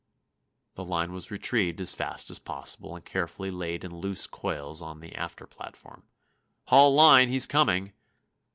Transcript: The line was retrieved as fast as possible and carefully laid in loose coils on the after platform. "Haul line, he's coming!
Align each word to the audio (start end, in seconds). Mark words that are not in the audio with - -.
The 0.73 0.83
line 0.83 1.13
was 1.13 1.29
retrieved 1.29 1.79
as 1.79 1.93
fast 1.93 2.31
as 2.31 2.39
possible 2.39 2.95
and 2.95 3.05
carefully 3.05 3.51
laid 3.51 3.83
in 3.83 3.93
loose 3.95 4.25
coils 4.25 4.81
on 4.81 4.99
the 4.99 5.13
after 5.13 5.45
platform. 5.45 6.07
"Haul 6.69 6.95
line, 6.95 7.29
he's 7.29 7.45
coming! 7.45 7.93